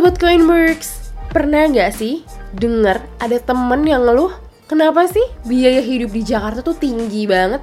Sobat 0.00 0.16
Coinworks, 0.16 1.12
pernah 1.28 1.68
nggak 1.68 1.92
sih 1.92 2.24
denger 2.56 3.04
ada 3.20 3.36
temen 3.36 3.84
yang 3.84 4.00
ngeluh 4.08 4.32
kenapa 4.64 5.04
sih 5.04 5.20
biaya 5.44 5.84
hidup 5.84 6.16
di 6.16 6.24
Jakarta 6.24 6.64
tuh 6.64 6.72
tinggi 6.72 7.28
banget? 7.28 7.60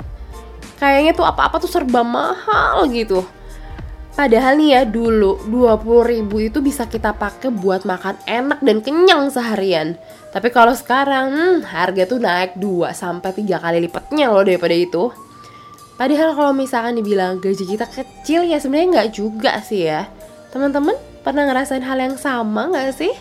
Kayaknya 0.77 1.17
tuh 1.17 1.25
apa-apa 1.25 1.57
tuh 1.57 1.65
serba 1.65 2.05
mahal 2.05 2.93
gitu. 2.93 3.25
Padahal 4.13 4.53
nih 4.53 4.69
ya 4.69 4.81
dulu 4.85 5.49
20 5.49 6.13
ribu 6.13 6.37
itu 6.37 6.61
bisa 6.61 6.85
kita 6.85 7.17
pakai 7.17 7.49
buat 7.49 7.89
makan 7.89 8.21
enak 8.29 8.61
dan 8.61 8.85
kenyang 8.85 9.33
seharian. 9.33 9.97
Tapi 10.29 10.53
kalau 10.53 10.77
sekarang 10.77 11.33
hmm, 11.33 11.65
harga 11.65 12.05
tuh 12.05 12.21
naik 12.21 12.53
2 12.61 12.93
sampai 12.93 13.33
3 13.33 13.49
kali 13.49 13.81
lipatnya 13.89 14.29
loh 14.29 14.45
daripada 14.45 14.77
itu. 14.77 15.09
Padahal 15.97 16.37
kalau 16.37 16.53
misalkan 16.53 17.01
dibilang 17.01 17.41
gaji 17.41 17.65
kita 17.65 17.89
kecil 17.89 18.45
ya 18.45 18.61
sebenarnya 18.61 18.89
nggak 18.93 19.09
juga 19.09 19.57
sih 19.65 19.89
ya. 19.89 20.05
Teman-teman 20.53 21.16
pernah 21.21 21.47
ngerasain 21.47 21.83
hal 21.83 21.97
yang 21.97 22.15
sama 22.17 22.69
nggak 22.69 22.91
sih? 22.93 23.13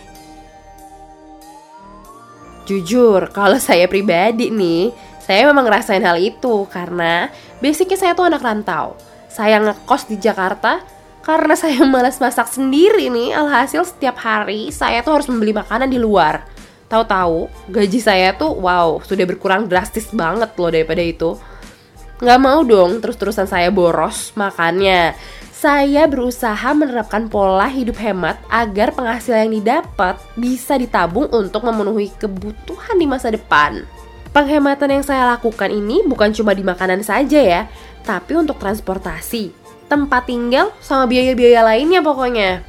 Jujur, 2.66 3.30
kalau 3.30 3.62
saya 3.62 3.86
pribadi 3.86 4.50
nih, 4.50 4.91
saya 5.22 5.46
memang 5.46 5.70
ngerasain 5.70 6.02
hal 6.02 6.19
itu 6.19 6.66
karena 6.70 7.30
basicnya 7.62 7.98
saya 7.98 8.12
tuh 8.14 8.27
anak 8.27 8.42
rantau. 8.42 8.98
Saya 9.30 9.62
ngekos 9.62 10.10
di 10.10 10.19
Jakarta 10.19 10.82
karena 11.22 11.55
saya 11.62 11.82
malas 11.86 12.22
masak 12.22 12.46
sendiri 12.50 13.10
nih. 13.10 13.34
Alhasil 13.34 13.86
setiap 13.86 14.19
hari 14.22 14.70
saya 14.70 15.02
tuh 15.02 15.19
harus 15.19 15.27
membeli 15.27 15.55
makanan 15.55 15.91
di 15.91 15.98
luar. 15.98 16.47
Tahu-tahu 16.86 17.70
gaji 17.70 17.98
saya 17.98 18.30
tuh 18.38 18.55
wow 18.55 19.02
sudah 19.02 19.27
berkurang 19.27 19.66
drastis 19.66 20.10
banget 20.14 20.55
loh 20.55 20.70
daripada 20.70 21.02
itu. 21.02 21.34
Nggak 22.22 22.41
mau 22.42 22.62
dong 22.62 23.02
terus-terusan 23.02 23.50
saya 23.50 23.74
boros 23.74 24.30
makannya 24.38 25.19
saya 25.56 26.05
berusaha 26.05 26.69
menerapkan 26.77 27.33
pola 27.33 27.64
hidup 27.64 27.97
hemat 27.97 28.36
agar 28.53 28.92
penghasilan 28.92 29.48
yang 29.48 29.55
didapat 29.64 30.20
bisa 30.36 30.77
ditabung 30.77 31.33
untuk 31.33 31.64
memenuhi 31.64 32.12
kebutuhan 32.20 33.00
di 33.00 33.08
masa 33.08 33.33
depan. 33.33 33.89
Penghematan 34.36 35.00
yang 35.00 35.05
saya 35.08 35.33
lakukan 35.33 35.72
ini 35.72 36.05
bukan 36.05 36.28
cuma 36.36 36.53
di 36.53 36.61
makanan 36.61 37.00
saja 37.00 37.41
ya, 37.41 37.62
tapi 38.05 38.36
untuk 38.36 38.61
transportasi, 38.61 39.48
tempat 39.89 40.28
tinggal, 40.28 40.77
sama 40.84 41.08
biaya-biaya 41.08 41.64
lainnya 41.64 42.05
pokoknya. 42.05 42.61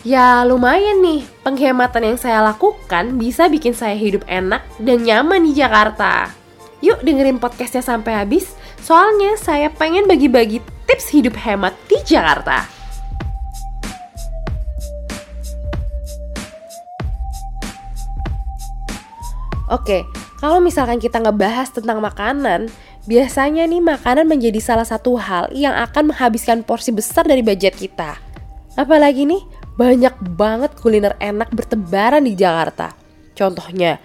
Ya 0.00 0.40
lumayan 0.48 1.04
nih, 1.04 1.28
penghematan 1.44 2.16
yang 2.16 2.16
saya 2.16 2.40
lakukan 2.40 3.20
bisa 3.20 3.52
bikin 3.52 3.76
saya 3.76 3.92
hidup 3.92 4.24
enak 4.24 4.64
dan 4.80 5.04
nyaman 5.04 5.44
di 5.44 5.52
Jakarta. 5.52 6.32
Yuk 6.80 7.04
dengerin 7.04 7.36
podcastnya 7.36 7.84
sampai 7.84 8.24
habis, 8.24 8.56
soalnya 8.80 9.36
saya 9.36 9.68
pengen 9.68 10.08
bagi-bagi 10.08 10.79
tips 10.90 11.14
hidup 11.14 11.38
hemat 11.38 11.70
di 11.86 12.02
Jakarta. 12.02 12.66
Oke, 19.70 20.02
kalau 20.42 20.58
misalkan 20.58 20.98
kita 20.98 21.22
ngebahas 21.22 21.70
tentang 21.70 22.02
makanan, 22.02 22.66
Biasanya 23.08 23.64
nih 23.64 23.80
makanan 23.80 24.28
menjadi 24.28 24.60
salah 24.60 24.84
satu 24.84 25.16
hal 25.16 25.48
yang 25.56 25.72
akan 25.72 26.12
menghabiskan 26.12 26.60
porsi 26.60 26.92
besar 26.92 27.24
dari 27.24 27.40
budget 27.40 27.72
kita. 27.72 28.20
Apalagi 28.76 29.24
nih, 29.24 29.40
banyak 29.80 30.14
banget 30.36 30.76
kuliner 30.76 31.16
enak 31.16 31.48
bertebaran 31.48 32.28
di 32.28 32.36
Jakarta. 32.36 32.92
Contohnya, 33.32 33.96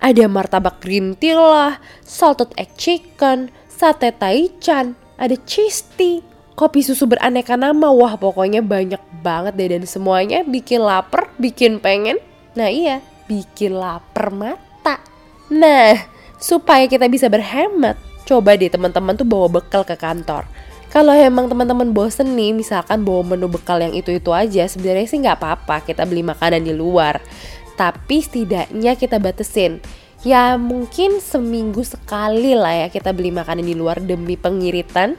ada 0.00 0.24
martabak 0.32 0.80
green 0.80 1.12
tea 1.12 1.36
lah, 1.36 1.76
salted 2.00 2.48
egg 2.56 2.72
chicken, 2.80 3.52
sate 3.68 4.16
taichan, 4.16 4.96
ada 5.18 5.34
cheese 5.44 5.82
tea, 5.98 6.22
kopi 6.54 6.80
susu 6.86 7.10
beraneka 7.10 7.58
nama. 7.58 7.90
Wah, 7.90 8.14
pokoknya 8.14 8.62
banyak 8.62 9.02
banget 9.20 9.52
deh 9.58 9.68
dan 9.74 9.84
semuanya 9.84 10.46
bikin 10.46 10.80
lapar, 10.80 11.28
bikin 11.36 11.82
pengen. 11.82 12.22
Nah 12.54 12.70
iya, 12.70 13.02
bikin 13.26 13.74
lapar 13.74 14.30
mata. 14.30 15.02
Nah, 15.50 15.98
supaya 16.38 16.86
kita 16.86 17.10
bisa 17.10 17.26
berhemat, 17.26 17.98
coba 18.24 18.54
deh 18.54 18.70
teman-teman 18.70 19.18
tuh 19.18 19.26
bawa 19.26 19.60
bekal 19.60 19.82
ke 19.82 19.98
kantor. 19.98 20.46
Kalau 20.88 21.12
emang 21.12 21.52
teman-teman 21.52 21.92
bosen 21.92 22.32
nih, 22.32 22.56
misalkan 22.56 23.04
bawa 23.04 23.20
menu 23.20 23.44
bekal 23.44 23.76
yang 23.76 23.92
itu-itu 23.92 24.32
aja, 24.32 24.64
sebenarnya 24.64 25.04
sih 25.04 25.20
nggak 25.20 25.36
apa-apa 25.36 25.84
kita 25.84 26.08
beli 26.08 26.24
makanan 26.24 26.64
di 26.64 26.72
luar. 26.72 27.20
Tapi 27.76 28.24
setidaknya 28.24 28.96
kita 28.96 29.20
batesin. 29.20 29.84
Ya 30.26 30.58
mungkin 30.58 31.22
seminggu 31.22 31.86
sekali 31.86 32.58
lah 32.58 32.74
ya 32.74 32.88
kita 32.90 33.14
beli 33.14 33.30
makanan 33.30 33.62
di 33.62 33.78
luar 33.78 34.02
demi 34.02 34.34
pengiritan. 34.34 35.14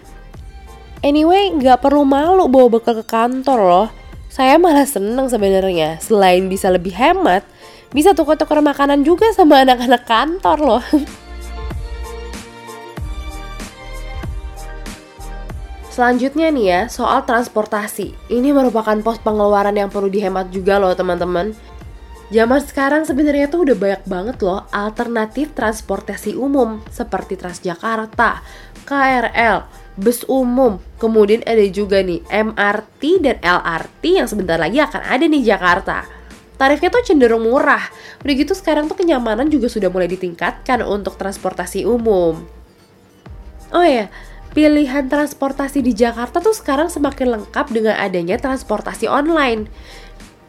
Anyway, 1.00 1.56
nggak 1.56 1.80
perlu 1.80 2.04
malu 2.04 2.52
bawa 2.52 2.68
bekal 2.68 3.00
ke 3.00 3.08
kantor 3.08 3.60
loh. 3.64 3.88
Saya 4.28 4.60
malah 4.60 4.84
seneng 4.84 5.32
sebenarnya. 5.32 6.04
Selain 6.04 6.44
bisa 6.52 6.68
lebih 6.68 6.92
hemat, 6.92 7.48
bisa 7.96 8.12
tukar-tukar 8.12 8.60
makanan 8.60 9.08
juga 9.08 9.32
sama 9.32 9.64
anak-anak 9.64 10.04
kantor 10.04 10.58
loh. 10.60 10.84
Selanjutnya 15.96 16.52
nih 16.52 16.66
ya, 16.68 16.82
soal 16.92 17.24
transportasi. 17.24 18.16
Ini 18.28 18.52
merupakan 18.52 19.00
pos 19.00 19.20
pengeluaran 19.24 19.76
yang 19.76 19.88
perlu 19.88 20.12
dihemat 20.12 20.52
juga 20.52 20.80
loh 20.80 20.92
teman-teman. 20.92 21.56
Zaman 22.30 22.62
sekarang 22.62 23.10
sebenarnya 23.10 23.50
tuh 23.50 23.66
udah 23.66 23.74
banyak 23.74 24.04
banget 24.06 24.38
loh 24.46 24.62
alternatif 24.70 25.50
transportasi 25.58 26.38
umum 26.38 26.78
seperti 26.94 27.34
Transjakarta, 27.34 28.46
KRL, 28.86 29.66
bus 29.98 30.22
umum, 30.30 30.78
kemudian 31.02 31.42
ada 31.42 31.66
juga 31.66 32.06
nih 32.06 32.22
MRT 32.30 33.02
dan 33.26 33.42
LRT 33.42 34.04
yang 34.22 34.30
sebentar 34.30 34.62
lagi 34.62 34.78
akan 34.78 35.02
ada 35.10 35.26
di 35.26 35.42
Jakarta. 35.42 36.06
Tarifnya 36.54 36.94
tuh 36.94 37.02
cenderung 37.02 37.50
murah. 37.50 37.82
Udah 38.22 38.34
gitu 38.38 38.54
sekarang 38.54 38.86
tuh 38.86 39.00
kenyamanan 39.00 39.50
juga 39.50 39.66
sudah 39.66 39.90
mulai 39.90 40.12
ditingkatkan 40.12 40.86
untuk 40.86 41.18
transportasi 41.18 41.88
umum. 41.88 42.46
Oh 43.74 43.86
ya, 43.86 44.12
pilihan 44.54 45.08
transportasi 45.08 45.82
di 45.82 45.98
Jakarta 45.98 46.44
tuh 46.44 46.54
sekarang 46.54 46.92
semakin 46.92 47.42
lengkap 47.42 47.74
dengan 47.74 47.96
adanya 47.98 48.38
transportasi 48.38 49.10
online. 49.10 49.72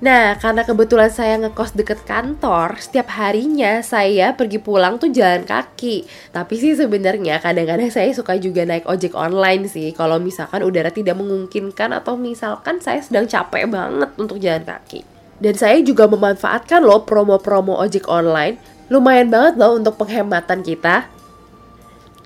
Nah, 0.00 0.32
karena 0.40 0.64
kebetulan 0.64 1.12
saya 1.12 1.36
ngekos 1.36 1.76
deket 1.76 2.08
kantor, 2.08 2.80
setiap 2.80 3.12
harinya 3.20 3.84
saya 3.84 4.32
pergi 4.32 4.56
pulang 4.56 4.96
tuh 4.96 5.12
jalan 5.12 5.44
kaki. 5.44 6.08
Tapi 6.32 6.54
sih 6.56 6.72
sebenarnya 6.72 7.36
kadang-kadang 7.36 7.92
saya 7.92 8.08
suka 8.16 8.40
juga 8.40 8.64
naik 8.64 8.88
ojek 8.88 9.12
online 9.12 9.68
sih 9.68 9.92
kalau 9.92 10.16
misalkan 10.16 10.64
udara 10.64 10.88
tidak 10.88 11.20
memungkinkan 11.20 11.92
atau 11.92 12.16
misalkan 12.16 12.80
saya 12.80 13.04
sedang 13.04 13.28
capek 13.28 13.68
banget 13.68 14.08
untuk 14.16 14.40
jalan 14.40 14.64
kaki. 14.64 15.04
Dan 15.36 15.52
saya 15.60 15.76
juga 15.84 16.08
memanfaatkan 16.08 16.80
loh 16.80 17.04
promo-promo 17.04 17.76
ojek 17.76 18.08
online. 18.08 18.56
Lumayan 18.88 19.28
banget 19.28 19.60
loh 19.60 19.76
untuk 19.76 20.00
penghematan 20.00 20.64
kita. 20.64 21.12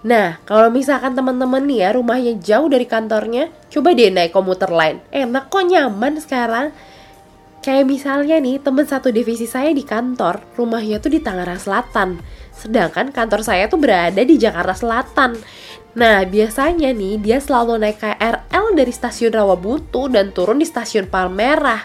Nah, 0.06 0.38
kalau 0.46 0.70
misalkan 0.70 1.18
teman-teman 1.18 1.66
nih 1.66 1.78
ya 1.82 1.88
rumahnya 1.98 2.38
jauh 2.38 2.70
dari 2.70 2.86
kantornya, 2.86 3.50
coba 3.66 3.98
deh 3.98 4.14
naik 4.14 4.30
komuter 4.30 4.70
lain. 4.70 5.02
Enak 5.10 5.50
kok 5.50 5.66
nyaman 5.66 6.22
sekarang. 6.22 6.70
Kayak 7.64 7.88
misalnya 7.88 8.36
nih, 8.44 8.60
temen 8.60 8.84
satu 8.84 9.08
divisi 9.08 9.48
saya 9.48 9.72
di 9.72 9.80
kantor, 9.80 10.52
rumahnya 10.52 11.00
tuh 11.00 11.08
di 11.08 11.24
Tangerang 11.24 11.56
Selatan. 11.56 12.20
Sedangkan 12.52 13.08
kantor 13.08 13.40
saya 13.40 13.72
tuh 13.72 13.80
berada 13.80 14.20
di 14.20 14.36
Jakarta 14.36 14.76
Selatan. 14.76 15.32
Nah, 15.96 16.28
biasanya 16.28 16.92
nih 16.92 17.16
dia 17.24 17.40
selalu 17.40 17.80
naik 17.80 18.04
KRL 18.04 18.76
dari 18.76 18.92
stasiun 18.92 19.32
Rawabutu 19.32 20.12
dan 20.12 20.36
turun 20.36 20.60
di 20.60 20.68
stasiun 20.68 21.08
Palmerah. 21.08 21.80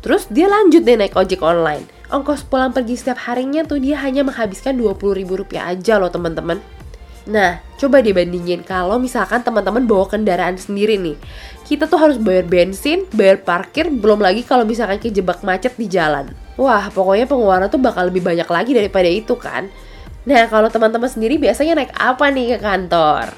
Terus 0.00 0.24
dia 0.32 0.48
lanjut 0.48 0.80
deh 0.88 0.96
naik 0.96 1.12
ojek 1.12 1.44
online. 1.44 1.84
Ongkos 2.08 2.48
pulang 2.48 2.72
pergi 2.72 2.96
setiap 2.96 3.20
harinya 3.28 3.60
tuh 3.68 3.76
dia 3.76 4.00
hanya 4.00 4.24
menghabiskan 4.24 4.72
20 4.80 5.20
ribu 5.20 5.36
rupiah 5.36 5.68
aja 5.68 6.00
loh 6.00 6.08
teman-teman. 6.08 6.79
Nah, 7.30 7.62
coba 7.78 8.02
dibandingin 8.02 8.66
kalau 8.66 8.98
misalkan 8.98 9.46
teman-teman 9.46 9.86
bawa 9.86 10.10
kendaraan 10.10 10.58
sendiri 10.58 10.98
nih. 10.98 11.14
Kita 11.62 11.86
tuh 11.86 12.02
harus 12.02 12.18
bayar 12.18 12.42
bensin, 12.42 13.06
bayar 13.14 13.38
parkir, 13.38 13.86
belum 13.86 14.18
lagi 14.18 14.42
kalau 14.42 14.66
misalkan 14.66 14.98
kejebak 14.98 15.46
macet 15.46 15.78
di 15.78 15.86
jalan. 15.86 16.34
Wah, 16.58 16.90
pokoknya 16.90 17.30
pengeluaran 17.30 17.70
tuh 17.70 17.78
bakal 17.78 18.10
lebih 18.10 18.26
banyak 18.26 18.50
lagi 18.50 18.74
daripada 18.74 19.06
itu 19.06 19.38
kan. 19.38 19.70
Nah, 20.26 20.50
kalau 20.50 20.66
teman-teman 20.66 21.06
sendiri 21.06 21.38
biasanya 21.38 21.78
naik 21.78 21.94
apa 21.94 22.34
nih 22.34 22.58
ke 22.58 22.66
kantor? 22.66 23.30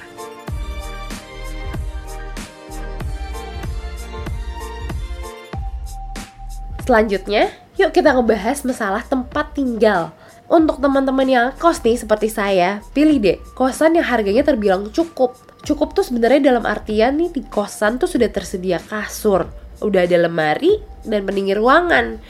Selanjutnya, 6.83 7.53
yuk 7.77 7.93
kita 7.93 8.17
ngebahas 8.17 8.65
masalah 8.65 9.05
tempat 9.05 9.53
tinggal. 9.53 10.17
Untuk 10.53 10.85
teman-teman 10.85 11.25
yang 11.25 11.47
kos 11.57 11.81
nih 11.81 11.97
seperti 11.97 12.29
saya, 12.29 12.85
pilih 12.93 13.17
deh 13.25 13.41
kosan 13.57 13.97
yang 13.97 14.05
harganya 14.05 14.45
terbilang 14.45 14.93
cukup. 14.93 15.33
Cukup 15.65 15.97
tuh 15.97 16.05
sebenarnya 16.05 16.53
dalam 16.53 16.69
artian 16.69 17.17
nih 17.17 17.33
di 17.33 17.41
kosan 17.49 17.97
tuh 17.97 18.05
sudah 18.05 18.29
tersedia 18.29 18.77
kasur, 18.77 19.49
udah 19.81 20.05
ada 20.05 20.29
lemari 20.29 20.77
dan 21.09 21.25
pendingin 21.25 21.57
ruangan. 21.57 22.21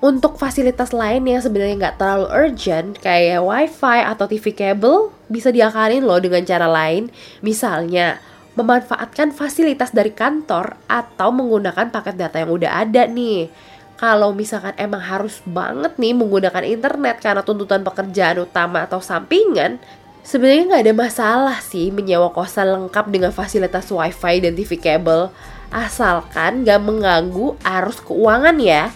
Untuk 0.00 0.40
fasilitas 0.40 0.96
lain 0.96 1.28
yang 1.28 1.44
sebenarnya 1.44 1.76
nggak 1.76 1.96
terlalu 2.00 2.26
urgent 2.32 2.96
kayak 2.96 3.44
wifi 3.44 4.00
atau 4.08 4.24
TV 4.24 4.56
kabel 4.56 5.12
bisa 5.28 5.52
diakalin 5.52 6.00
loh 6.00 6.16
dengan 6.16 6.48
cara 6.48 6.64
lain. 6.64 7.12
Misalnya 7.44 8.24
memanfaatkan 8.56 9.36
fasilitas 9.36 9.92
dari 9.92 10.16
kantor 10.16 10.80
atau 10.88 11.28
menggunakan 11.28 11.92
paket 11.92 12.16
data 12.16 12.40
yang 12.40 12.56
udah 12.56 12.88
ada 12.88 13.04
nih. 13.04 13.52
Kalau 13.96 14.36
misalkan 14.36 14.76
emang 14.76 15.00
harus 15.00 15.40
banget 15.48 15.96
nih 15.96 16.12
menggunakan 16.12 16.64
internet 16.64 17.16
karena 17.24 17.40
tuntutan 17.40 17.80
pekerjaan 17.80 18.44
utama 18.44 18.84
atau 18.84 19.00
sampingan, 19.00 19.80
sebenarnya 20.20 20.62
nggak 20.68 20.82
ada 20.84 20.94
masalah 20.94 21.58
sih 21.64 21.88
menyewa 21.88 22.28
kosan 22.28 22.68
lengkap 22.76 23.08
dengan 23.08 23.32
fasilitas 23.32 23.88
wifi 23.88 24.44
dan 24.44 24.52
TV 24.52 24.76
kabel, 24.76 25.32
asalkan 25.72 26.68
nggak 26.68 26.80
mengganggu 26.84 27.56
arus 27.64 28.04
keuangan 28.04 28.60
ya. 28.60 28.92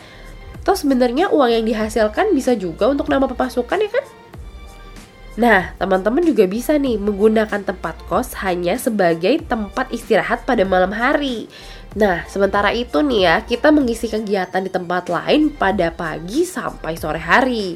Toh 0.60 0.76
sebenarnya 0.76 1.32
uang 1.32 1.48
yang 1.48 1.64
dihasilkan 1.64 2.36
bisa 2.36 2.52
juga 2.52 2.92
untuk 2.92 3.08
nama 3.08 3.24
pemasukan 3.24 3.80
ya 3.80 3.90
kan? 3.90 4.04
Nah, 5.40 5.72
teman-teman 5.80 6.20
juga 6.20 6.44
bisa 6.44 6.76
nih 6.76 7.00
menggunakan 7.00 7.64
tempat 7.64 7.96
kos 8.10 8.36
hanya 8.44 8.76
sebagai 8.76 9.40
tempat 9.48 9.88
istirahat 9.88 10.44
pada 10.44 10.68
malam 10.68 10.92
hari. 10.92 11.48
Nah, 11.98 12.22
sementara 12.30 12.70
itu 12.70 13.02
nih 13.02 13.20
ya, 13.26 13.36
kita 13.42 13.74
mengisi 13.74 14.06
kegiatan 14.06 14.62
di 14.62 14.70
tempat 14.70 15.10
lain 15.10 15.50
pada 15.50 15.90
pagi 15.90 16.46
sampai 16.46 16.94
sore 16.94 17.18
hari. 17.18 17.74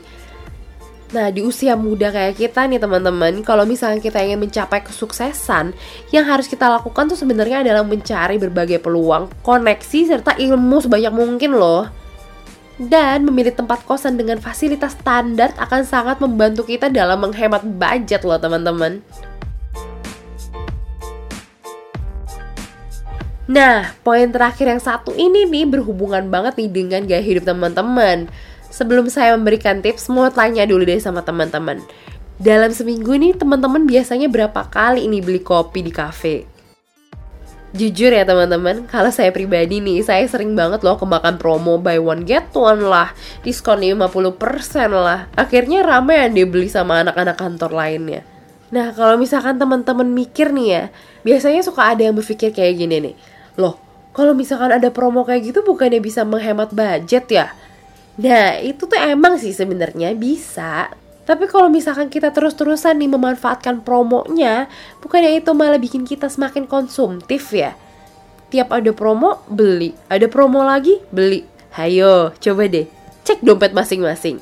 Nah, 1.14 1.30
di 1.30 1.42
usia 1.42 1.74
muda 1.78 2.10
kayak 2.10 2.38
kita 2.38 2.66
nih 2.66 2.78
teman-teman, 2.78 3.42
kalau 3.46 3.62
misalnya 3.66 4.02
kita 4.02 4.22
ingin 4.22 4.38
mencapai 4.38 4.82
kesuksesan, 4.86 5.74
yang 6.14 6.26
harus 6.26 6.50
kita 6.50 6.66
lakukan 6.66 7.10
tuh 7.10 7.18
sebenarnya 7.18 7.66
adalah 7.66 7.82
mencari 7.82 8.38
berbagai 8.38 8.82
peluang, 8.82 9.30
koneksi, 9.42 10.00
serta 10.10 10.38
ilmu 10.38 10.82
sebanyak 10.82 11.14
mungkin 11.14 11.54
loh. 11.54 11.86
Dan 12.74 13.22
memilih 13.22 13.54
tempat 13.54 13.86
kosan 13.86 14.18
dengan 14.18 14.42
fasilitas 14.42 14.98
standar 14.98 15.54
akan 15.54 15.86
sangat 15.86 16.18
membantu 16.18 16.66
kita 16.66 16.90
dalam 16.90 17.22
menghemat 17.22 17.62
budget 17.62 18.26
loh 18.26 18.38
teman-teman. 18.38 18.98
Nah, 23.44 23.92
poin 24.00 24.32
terakhir 24.32 24.72
yang 24.72 24.80
satu 24.80 25.12
ini 25.12 25.44
nih 25.44 25.68
berhubungan 25.68 26.32
banget 26.32 26.56
nih 26.56 26.70
dengan 26.72 27.04
gaya 27.04 27.20
hidup 27.20 27.44
teman-teman. 27.44 28.32
Sebelum 28.72 29.12
saya 29.12 29.36
memberikan 29.36 29.84
tips, 29.84 30.08
mau 30.08 30.32
tanya 30.32 30.64
dulu 30.64 30.88
deh 30.88 30.96
sama 30.96 31.20
teman-teman. 31.20 31.84
Dalam 32.40 32.72
seminggu 32.72 33.12
ini 33.12 33.36
teman-teman 33.36 33.84
biasanya 33.84 34.32
berapa 34.32 34.64
kali 34.72 35.04
ini 35.04 35.20
beli 35.20 35.44
kopi 35.44 35.84
di 35.84 35.92
kafe? 35.92 36.48
Jujur 37.76 38.16
ya 38.16 38.24
teman-teman, 38.24 38.88
kalau 38.88 39.12
saya 39.12 39.28
pribadi 39.28 39.82
nih, 39.82 40.00
saya 40.00 40.24
sering 40.24 40.56
banget 40.56 40.80
loh 40.80 40.96
kemakan 40.96 41.36
promo 41.36 41.76
buy 41.76 42.00
one 42.00 42.24
get 42.24 42.48
one 42.56 42.80
lah, 42.86 43.12
diskon 43.44 43.84
50% 43.84 44.88
lah. 44.94 45.28
Akhirnya 45.36 45.84
rame 45.84 46.16
yang 46.16 46.32
dibeli 46.32 46.70
sama 46.70 47.04
anak-anak 47.04 47.36
kantor 47.36 47.76
lainnya. 47.76 48.22
Nah, 48.72 48.90
kalau 48.96 49.20
misalkan 49.20 49.60
teman-teman 49.60 50.06
mikir 50.08 50.50
nih 50.50 50.68
ya, 50.70 50.82
biasanya 51.26 51.60
suka 51.60 51.92
ada 51.92 52.02
yang 52.08 52.16
berpikir 52.16 52.50
kayak 52.50 52.78
gini 52.78 52.96
nih. 53.10 53.33
Loh, 53.60 53.78
kalau 54.14 54.34
misalkan 54.34 54.74
ada 54.74 54.90
promo 54.90 55.22
kayak 55.22 55.54
gitu 55.54 55.60
bukannya 55.62 55.98
bisa 55.98 56.22
menghemat 56.26 56.70
budget 56.74 57.24
ya? 57.30 57.46
Nah, 58.18 58.58
itu 58.62 58.86
tuh 58.86 58.98
emang 58.98 59.38
sih 59.42 59.50
sebenarnya 59.50 60.14
bisa, 60.14 60.90
tapi 61.24 61.48
kalau 61.48 61.72
misalkan 61.72 62.12
kita 62.12 62.28
terus-terusan 62.36 63.00
nih 63.00 63.08
memanfaatkan 63.08 63.80
promonya, 63.80 64.68
bukannya 65.00 65.40
itu 65.40 65.56
malah 65.56 65.80
bikin 65.80 66.04
kita 66.04 66.28
semakin 66.28 66.68
konsumtif 66.68 67.48
ya? 67.56 67.72
Tiap 68.52 68.68
ada 68.68 68.92
promo, 68.92 69.40
beli. 69.48 69.96
Ada 70.12 70.28
promo 70.28 70.60
lagi, 70.60 71.00
beli. 71.08 71.48
Hayo, 71.74 72.36
coba 72.36 72.68
deh. 72.68 72.86
Cek 73.24 73.40
dompet 73.40 73.72
masing-masing. 73.72 74.38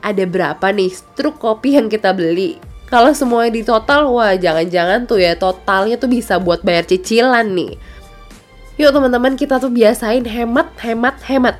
Ada 0.00 0.24
berapa 0.24 0.72
nih 0.72 0.90
struk 0.90 1.36
kopi 1.36 1.76
yang 1.76 1.92
kita 1.92 2.16
beli? 2.16 2.56
Kalau 2.88 3.12
semuanya 3.12 3.52
di 3.52 3.62
total, 3.62 4.08
wah 4.08 4.32
jangan-jangan 4.32 5.04
tuh 5.04 5.20
ya 5.20 5.36
totalnya 5.36 6.00
tuh 6.00 6.08
bisa 6.08 6.40
buat 6.40 6.64
bayar 6.64 6.88
cicilan 6.88 7.44
nih. 7.52 7.76
Yuk 8.80 8.90
teman-teman 8.92 9.36
kita 9.36 9.60
tuh 9.60 9.68
biasain 9.68 10.24
hemat, 10.24 10.72
hemat, 10.80 11.16
hemat 11.28 11.56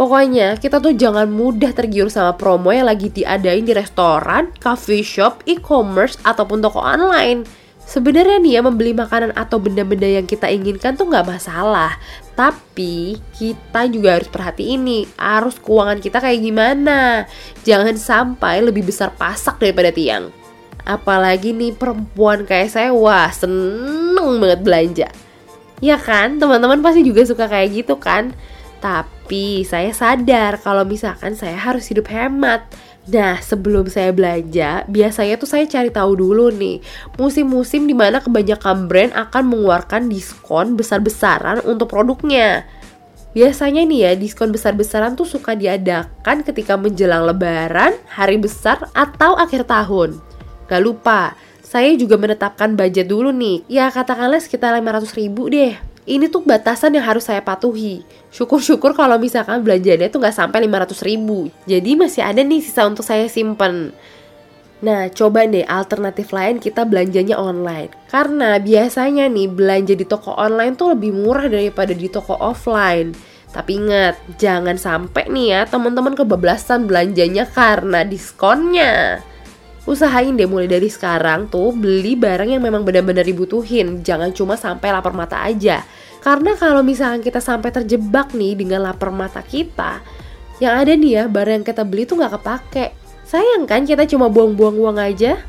Pokoknya 0.00 0.56
kita 0.56 0.80
tuh 0.80 0.96
jangan 0.96 1.28
mudah 1.28 1.76
tergiur 1.76 2.08
sama 2.08 2.32
promo 2.32 2.72
yang 2.72 2.88
lagi 2.88 3.12
diadain 3.12 3.68
di 3.68 3.76
restoran, 3.76 4.48
coffee 4.56 5.04
shop, 5.04 5.44
e-commerce, 5.44 6.16
ataupun 6.24 6.64
toko 6.64 6.80
online. 6.80 7.44
Sebenarnya 7.84 8.40
nih 8.40 8.52
ya 8.56 8.60
membeli 8.64 8.96
makanan 8.96 9.36
atau 9.36 9.60
benda-benda 9.60 10.08
yang 10.08 10.24
kita 10.24 10.48
inginkan 10.48 10.96
tuh 10.96 11.04
nggak 11.04 11.28
masalah. 11.28 12.00
Tapi 12.32 13.20
kita 13.36 13.92
juga 13.92 14.16
harus 14.16 14.32
perhatiin 14.32 14.80
nih 14.88 15.04
arus 15.20 15.60
keuangan 15.60 16.00
kita 16.00 16.16
kayak 16.16 16.48
gimana. 16.48 17.28
Jangan 17.68 18.00
sampai 18.00 18.64
lebih 18.64 18.88
besar 18.88 19.12
pasak 19.12 19.60
daripada 19.60 19.92
tiang. 19.92 20.32
Apalagi 20.88 21.52
nih 21.52 21.76
perempuan 21.76 22.48
kayak 22.48 22.72
saya, 22.72 22.88
wah 22.96 23.28
seneng 23.28 24.40
banget 24.40 24.64
belanja. 24.64 25.08
Ya 25.80 25.96
kan, 25.96 26.36
teman-teman 26.36 26.84
pasti 26.84 27.00
juga 27.00 27.24
suka 27.24 27.48
kayak 27.48 27.68
gitu 27.72 27.96
kan. 27.96 28.36
Tapi 28.80 29.64
saya 29.64 29.92
sadar 29.92 30.60
kalau 30.60 30.84
misalkan 30.88 31.36
saya 31.36 31.56
harus 31.56 31.88
hidup 31.88 32.08
hemat. 32.08 32.64
Nah, 33.10 33.40
sebelum 33.40 33.88
saya 33.88 34.12
belanja, 34.12 34.84
biasanya 34.86 35.40
tuh 35.40 35.48
saya 35.48 35.64
cari 35.64 35.88
tahu 35.88 36.20
dulu 36.20 36.52
nih, 36.52 36.84
musim-musim 37.16 37.88
di 37.88 37.96
mana 37.96 38.20
kebanyakan 38.20 38.86
brand 38.86 39.10
akan 39.16 39.50
mengeluarkan 39.50 40.12
diskon 40.12 40.76
besar-besaran 40.76 41.64
untuk 41.64 41.90
produknya. 41.90 42.68
Biasanya 43.32 43.82
nih 43.88 44.00
ya, 44.04 44.12
diskon 44.14 44.52
besar-besaran 44.52 45.16
tuh 45.16 45.26
suka 45.26 45.56
diadakan 45.56 46.44
ketika 46.44 46.76
menjelang 46.76 47.24
lebaran, 47.24 47.96
hari 48.06 48.36
besar, 48.36 48.84
atau 48.92 49.34
akhir 49.34 49.66
tahun. 49.66 50.20
Gak 50.70 50.82
lupa, 50.84 51.34
saya 51.70 51.94
juga 51.94 52.18
menetapkan 52.18 52.74
budget 52.74 53.06
dulu 53.06 53.30
nih. 53.30 53.62
Ya 53.70 53.86
katakanlah 53.94 54.42
sekitar 54.42 54.74
500 54.74 55.14
ribu 55.14 55.46
deh 55.46 55.78
ini 56.10 56.26
tuh 56.26 56.42
batasan 56.42 56.98
yang 56.98 57.06
harus 57.06 57.30
saya 57.30 57.38
patuhi. 57.38 58.02
Syukur-syukur 58.34 58.98
kalau 58.98 59.14
misalkan 59.22 59.62
belanjanya 59.62 60.10
tuh 60.10 60.18
nggak 60.18 60.34
sampai 60.34 60.66
500 60.66 61.06
ribu. 61.06 61.46
Jadi 61.70 61.94
masih 61.94 62.26
ada 62.26 62.42
nih 62.42 62.58
sisa 62.58 62.82
untuk 62.90 63.06
saya 63.06 63.30
simpen. 63.30 63.94
Nah, 64.82 65.12
coba 65.12 65.46
deh 65.46 65.62
alternatif 65.62 66.34
lain 66.34 66.58
kita 66.58 66.82
belanjanya 66.82 67.38
online. 67.38 67.94
Karena 68.10 68.58
biasanya 68.58 69.30
nih 69.30 69.46
belanja 69.46 69.94
di 69.94 70.02
toko 70.02 70.34
online 70.34 70.74
tuh 70.74 70.98
lebih 70.98 71.14
murah 71.14 71.46
daripada 71.46 71.94
di 71.94 72.10
toko 72.10 72.34
offline. 72.42 73.14
Tapi 73.50 73.70
ingat, 73.78 74.18
jangan 74.40 74.78
sampai 74.78 75.30
nih 75.30 75.46
ya 75.54 75.60
teman-teman 75.66 76.18
kebablasan 76.18 76.90
belanjanya 76.90 77.46
karena 77.50 78.06
diskonnya 78.06 79.22
usahain 79.88 80.36
deh 80.36 80.44
mulai 80.44 80.68
dari 80.68 80.88
sekarang 80.92 81.48
tuh 81.48 81.72
beli 81.72 82.16
barang 82.16 82.52
yang 82.52 82.60
memang 82.60 82.84
benar-benar 82.84 83.24
dibutuhin. 83.24 84.04
Jangan 84.04 84.32
cuma 84.36 84.56
sampai 84.56 84.92
lapar 84.92 85.16
mata 85.16 85.40
aja. 85.40 85.84
Karena 86.20 86.52
kalau 86.58 86.84
misalkan 86.84 87.24
kita 87.24 87.40
sampai 87.40 87.72
terjebak 87.72 88.36
nih 88.36 88.52
dengan 88.52 88.84
lapar 88.84 89.08
mata 89.08 89.40
kita 89.40 90.04
yang 90.60 90.76
ada 90.76 90.92
nih 90.92 91.12
ya 91.16 91.24
barang 91.32 91.64
yang 91.64 91.66
kita 91.66 91.82
beli 91.88 92.04
tuh 92.04 92.20
nggak 92.20 92.36
kepake. 92.36 92.86
Sayang 93.24 93.64
kan 93.64 93.88
kita 93.88 94.04
cuma 94.04 94.28
buang-buang 94.28 94.76
uang 94.76 94.98
aja? 95.00 95.40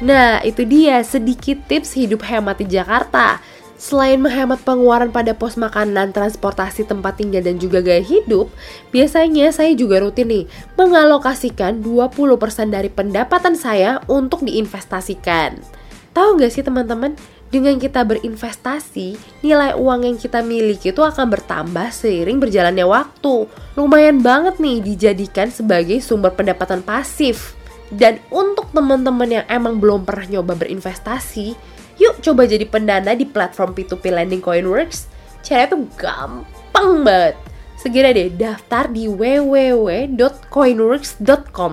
Nah, 0.00 0.40
itu 0.40 0.64
dia 0.64 1.04
sedikit 1.04 1.60
tips 1.68 1.92
hidup 1.92 2.24
hemat 2.24 2.56
di 2.64 2.72
Jakarta. 2.72 3.36
Selain 3.80 4.20
menghemat 4.20 4.60
pengeluaran 4.60 5.08
pada 5.08 5.32
pos 5.32 5.56
makanan, 5.56 6.12
transportasi 6.12 6.84
tempat 6.84 7.16
tinggal 7.16 7.40
dan 7.40 7.56
juga 7.56 7.80
gaya 7.80 8.04
hidup, 8.04 8.52
biasanya 8.92 9.48
saya 9.56 9.72
juga 9.72 10.04
rutin 10.04 10.28
nih 10.28 10.44
mengalokasikan 10.76 11.80
20% 11.80 12.20
dari 12.68 12.92
pendapatan 12.92 13.56
saya 13.56 14.04
untuk 14.04 14.44
diinvestasikan. 14.44 15.64
Tahu 16.12 16.28
nggak 16.36 16.52
sih 16.52 16.60
teman-teman, 16.60 17.16
dengan 17.48 17.80
kita 17.80 18.04
berinvestasi, 18.04 19.16
nilai 19.40 19.72
uang 19.72 20.04
yang 20.04 20.20
kita 20.20 20.44
miliki 20.44 20.92
itu 20.92 21.00
akan 21.00 21.32
bertambah 21.32 21.88
seiring 21.88 22.36
berjalannya 22.36 22.84
waktu. 22.84 23.48
Lumayan 23.80 24.20
banget 24.20 24.60
nih 24.60 24.84
dijadikan 24.84 25.48
sebagai 25.48 26.04
sumber 26.04 26.36
pendapatan 26.36 26.84
pasif. 26.84 27.56
Dan 27.90 28.22
untuk 28.30 28.70
teman-teman 28.70 29.40
yang 29.40 29.46
emang 29.50 29.82
belum 29.82 30.06
pernah 30.06 30.38
nyoba 30.38 30.54
berinvestasi, 30.54 31.58
Yuk 32.00 32.24
coba 32.24 32.48
jadi 32.48 32.64
pendana 32.64 33.12
di 33.12 33.28
platform 33.28 33.76
P2P 33.76 34.08
lending 34.08 34.40
Coinworks. 34.40 35.12
Caranya 35.44 35.76
tuh 35.76 35.84
gampang 36.00 37.04
banget. 37.04 37.36
Segera 37.76 38.08
deh 38.12 38.28
daftar 38.32 38.88
di 38.88 39.08
www.coinworks.com 39.08 41.72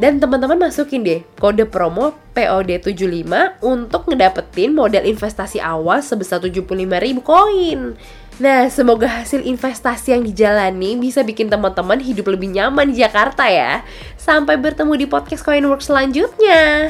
dan 0.00 0.16
teman-teman 0.16 0.56
masukin 0.56 1.04
deh 1.04 1.20
kode 1.36 1.68
promo 1.68 2.16
POD75 2.32 3.60
untuk 3.60 4.08
ngedapetin 4.08 4.72
modal 4.72 5.04
investasi 5.04 5.60
awal 5.60 6.00
sebesar 6.00 6.40
75.000 6.40 7.20
koin. 7.20 8.00
Nah, 8.40 8.72
semoga 8.72 9.20
hasil 9.20 9.44
investasi 9.44 10.16
yang 10.16 10.24
dijalani 10.24 10.96
bisa 10.96 11.20
bikin 11.20 11.52
teman-teman 11.52 12.00
hidup 12.00 12.32
lebih 12.32 12.48
nyaman 12.48 12.88
di 12.88 13.04
Jakarta 13.04 13.44
ya. 13.52 13.84
Sampai 14.16 14.56
bertemu 14.56 14.96
di 14.96 15.04
podcast 15.04 15.44
Coinworks 15.44 15.92
selanjutnya. 15.92 16.88